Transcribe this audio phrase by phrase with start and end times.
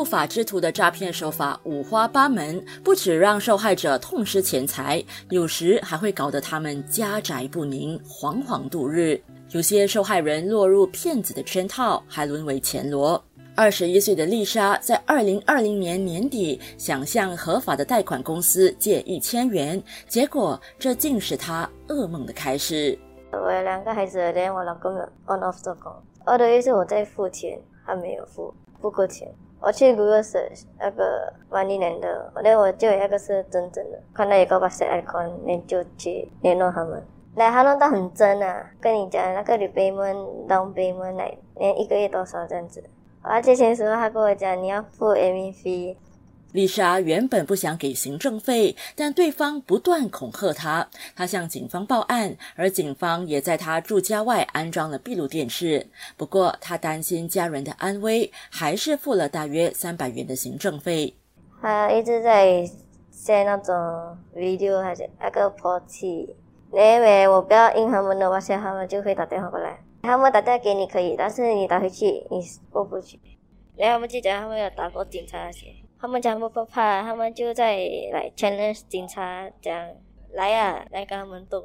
[0.00, 9.20] 不法之徒的诈骗手法五花八门，不止让受害者痛失钱财，有时还会搞得他们家宅不宁、惶惶度日。
[9.50, 13.22] 有些受害人落入骗子的圈套，还沦为钱罗。
[13.54, 22.98] 二十一岁的丽莎在二零二零年年底想向合法的贷款公司借一千元，结果这竟是她噩梦的开始。
[23.32, 24.90] 我有两个孩子，连我老公
[25.26, 25.92] on off 做工，
[26.24, 29.30] 二的意思我在付钱，他没有付，不够钱。
[29.60, 37.02] 我去 groceries 那个玩一年的那我就有那个是真正的看到一个哇塞 icon 你就去联络他们。
[37.34, 40.16] 那他弄到很真啊跟你讲那个你北门
[40.48, 42.82] 东北门来连一个月多少这样子。
[43.22, 45.96] 我要借钱时候他跟我讲你要付 mvp
[46.52, 55.86] 丽莎原本不想给行政费，但对方不断恐吓她，她向警方报案，而警方也在她住家外安装了闭路电视。
[56.16, 61.14] 不过，她担心家人的安危，还是付了大约三百元的行政费。
[61.62, 62.68] 他一直在
[63.10, 63.74] 在那种
[64.34, 66.34] video 还是那个破气，
[66.72, 69.78] 因为我不要应他们的话，现他们就会打电话过来。
[70.02, 73.20] 他们打电话给你可以，但是你打回去你过不去。
[73.76, 75.66] 然后他们就讲他们要打过警察那些。
[76.00, 77.76] 他们讲不不怕，他们就在
[78.12, 79.86] 来 challenge 警察讲
[80.32, 81.62] 来啊，来跟他们斗。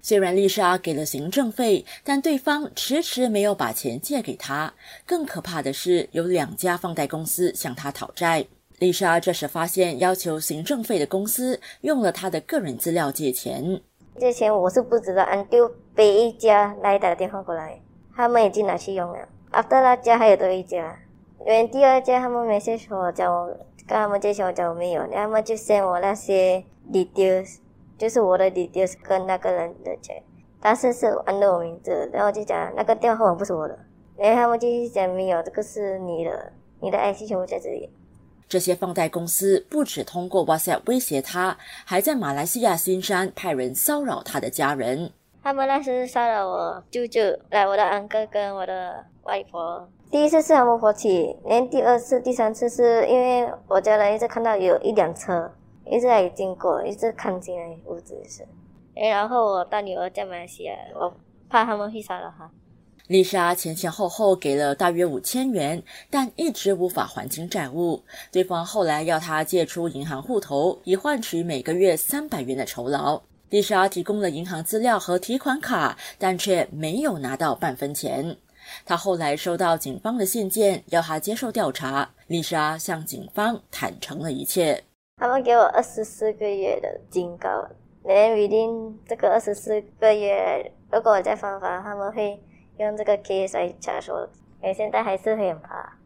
[0.00, 4.72] 虽然丽莎给了行政费，但对方迟迟没有把钱借给她。
[5.06, 8.46] 更可怕的是，有两家放贷公司向她讨债。
[8.78, 13.80] 丽莎这时发现，要求行政费的公司用了她的个人资料借钱。
[14.18, 17.80] 借钱我是不知道，俺丢被一家来打电话过来，
[18.16, 19.28] 他们已经拿去用了。
[19.52, 20.98] after 那家还有多一家，
[21.40, 23.56] 因为第二家他们没说我叫我。
[23.88, 27.56] 跟他们借钱我讲我没有，他们就 send 我那些 details，
[27.96, 30.22] 就是我的 details 跟那个人的钱，
[30.60, 33.78] 但是是按照我名字，然后就讲那个电话号码不是我的，
[34.18, 37.88] 然后他们继续讲没有，这个是你的，你的 IC 全部在这里。
[38.46, 45.10] 这些放贷公司不止通过 WhatsApp 威胁他，还在马来西亚新山派人骚扰他的家人。
[45.42, 49.88] 他们那时骚扰我舅舅，来我的安哥跟我的外婆。
[50.10, 55.52] 第一次是他们火起，连第二次、第三次是因为我家人一直看到有一辆车
[55.84, 58.46] 一直在经过，一直看进来屋子是。
[58.94, 61.14] 然后我大女儿在马来西亚，我
[61.50, 62.50] 怕他们会杀了她。
[63.08, 68.02] 丽莎前前后后给了大约五千元，但一直无法还清债务。
[68.32, 73.20] 对方后来要她借出银行户头，以换取每个月三百元的酬劳。
[73.50, 78.36] 丽莎提供了银行资料和提款卡，但却没有拿到半分钱。
[78.84, 82.10] 他后来收到警方的信件，要他接受调查。
[82.26, 84.84] 丽莎向警方坦诚了一切。
[85.16, 87.48] 他们给我二十四个月的警告，
[88.04, 92.40] 连 within 这个二十四个月，如果我再犯法，他们会
[92.78, 94.28] 用这个 case 来查我。
[94.62, 95.97] 我现在还是很怕。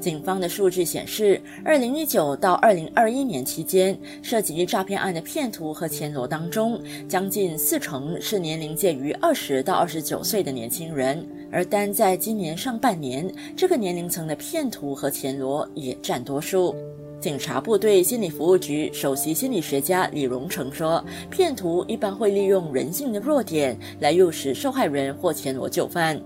[0.00, 11.24] 警方的数据显示，二零一九到二零二一年期间，涉及诈骗案的骗徒和钱罗当中，将近四成是年龄介于二十到二十九岁的年轻人。
[11.52, 16.74] 而单在今年上半年，这个年龄层的骗徒和钱罗也占多数。
[17.20, 26.18] 警察部队心理服务局首席心理学家李荣成说：“骗徒一般会利用人性的弱点来诱使受害人或钱罗就范。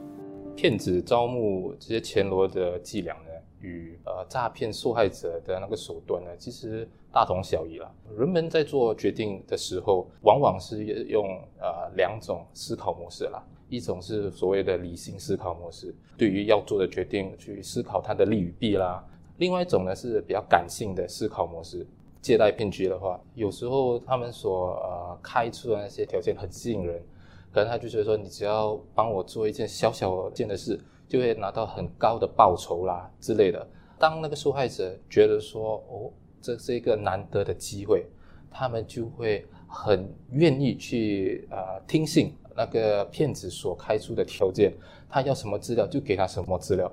[0.55, 3.31] 骗子招募这些钱罗的伎俩呢？”
[3.65, 7.91] 与呃诈骗受害者的那个手段呢，其实大同小异了。
[8.15, 11.27] 人们在做决定的时候，往往是用
[11.59, 19.03] 呃两种思考模式啦，一种是所谓的理性思考模式，对于要做的决定去思考它的利与弊啦；
[19.39, 21.87] 另外一种呢是比较感性的思考模式。
[22.21, 27.03] 借贷骗局的话，有时候他们所呃开出的那些条件很吸引人，
[27.53, 30.79] 可能他就觉得说，你只要帮我做一件小小件的事。
[31.09, 33.67] 就会拿到很高的报酬啦之类的。
[33.97, 36.11] 当那个受害者觉得说，哦，
[36.41, 38.07] 这是一个难得的机会，
[38.51, 44.75] 他们就会很愿意去呃听信那个骗子所开出的条件。
[45.09, 46.91] 他要什么资料就给他什么资料。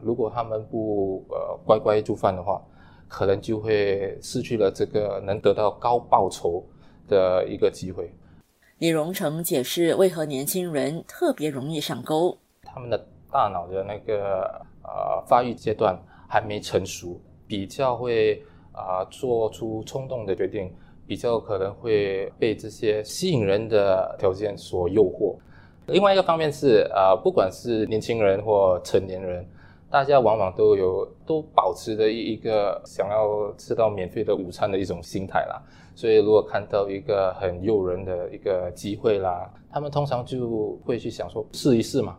[0.00, 2.60] 如果他们不呃乖乖就范的话，
[3.08, 6.64] 可能就会失去了这个能得到高报酬
[7.06, 8.10] 的一个机会。
[8.78, 13.06] 李荣成解释为何年轻人特别容易上钩，他们的。
[13.30, 14.42] 大脑的那个
[14.82, 15.98] 呃发育阶段
[16.28, 18.42] 还没成熟，比较会
[18.72, 20.72] 啊做出冲动的决定，
[21.06, 25.36] 比较可能会被这些吸引人的条件所诱惑。
[25.86, 29.46] 另外一个方面是啊，不管是年轻人或成年人，
[29.90, 35.62] 大家往往都有都保持着一一个想要吃到免费的午餐的一种心态啦。
[35.94, 42.16] 所以如果看到一个很诱人的一个机会啦，他们通常就会去想说试一试嘛。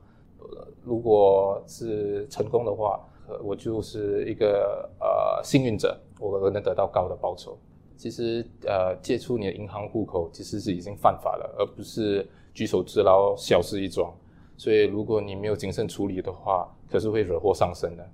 [0.90, 3.00] 如果是成功的话，
[3.44, 7.56] 我就是一个呃幸运者，我能得到高的报酬。
[7.96, 14.12] 其实呃，借出你的银行户口其实是已经犯法了，而不是举手之劳小事一桩。
[14.58, 18.10] 所以如果你没有谨慎处理的话，可是会惹祸上身的。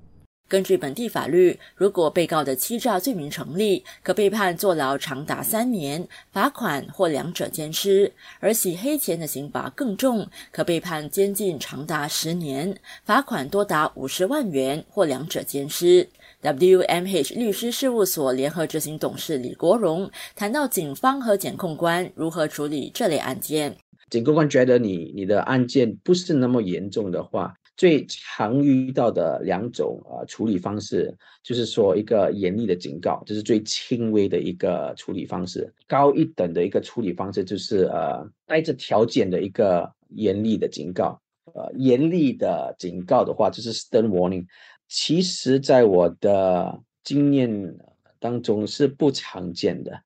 [0.48, 16.08] 根据本地法律，如果被告的欺诈罪名成立，可被判坐牢长达三年、罚款或两者兼施；而洗黑钱的刑罚更重，可被判监禁长达十年、罚款多达五十万元或两者兼施。
[16.44, 23.76] WMH 律师事务所联合执行董事李国荣谈到，警方和检控官如何处理这类案件。
[24.12, 27.56] 检控官觉得你你的案件不是那么严重的话。
[27.78, 31.14] 最常遇到的两种呃处理方式，
[31.44, 41.20] 就是说一个严厉的警告，这是最轻微的一个处理方式；高一等的一个处理方式，就是呃带着条件的一个严厉的警告。
[41.54, 44.46] 呃，严厉的警告的话，就是 stern warning。
[44.88, 47.78] 其实，在我的经验
[48.20, 50.02] 当中是不常见的。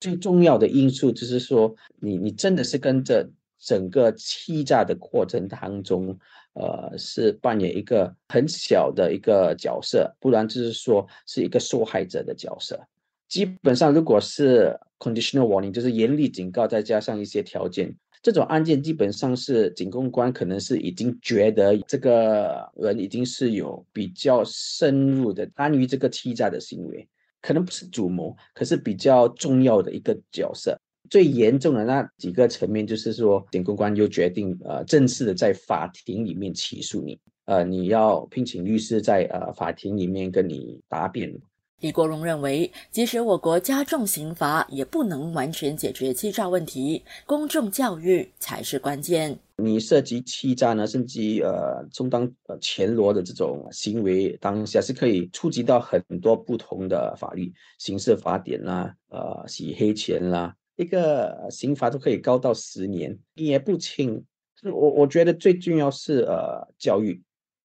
[0.00, 3.28] 最重要的因素就是说，你你真的是跟着
[3.62, 6.18] 整个欺诈的过程当中。
[6.54, 12.78] 呃，是扮演一个很小的一个角色，不然就是说是一个受害者的角色。
[13.26, 27.08] 基本上，如果是 conditional warning，就是严厉警告，再加上一些条件，这种案件基本上是警控官可能是已经觉得这个人已经是有比较深入的参与这个欺诈的行为，
[27.40, 30.78] 可能不是主谋，可是比较重要的一个角色。
[31.10, 41.32] 最严重的那几个层面，就是说，检控官又决定，呃，正式的在法庭里面起诉你，呃，你要聘请律师在呃法庭里面跟你答辩。
[41.80, 49.36] 李国荣认为，即使我国加重刑罚，也不能完全解决欺诈问题，公众教育才是关键。
[49.56, 60.54] 你涉及欺诈呢，甚至呃充当呃钱罗的这种行为，当下是可以触及到很多不同的法律，刑事法典啦，呃，洗黑钱啦。
[60.76, 64.24] 一个刑罚都可以高到十年，也不轻。
[64.64, 67.20] 我我觉得最重要是呃教育，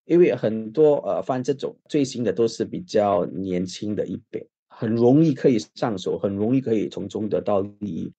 [0.06, 8.12] 因为很多呃犯这种罪行的都是比较年轻的一辈，很容易可以上手，很容易可以从中得到利益。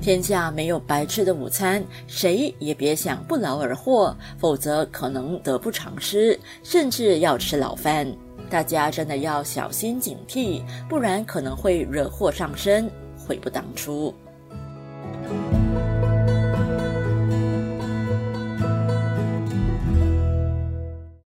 [0.00, 8.10] 天下没有白吃的午餐，谁也别想不劳而获，否则可能得不偿失，甚至要吃牢饭。
[8.50, 14.12] 大家真的要小心警惕不然可能会惹祸上身悔不当初。